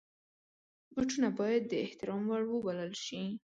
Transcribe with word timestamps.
بوټونه 0.93 1.29
باید 1.39 1.63
د 1.67 1.73
احترام 1.85 2.21
وړ 2.29 2.43
وبلل 2.49 2.93
شي. 3.05 3.23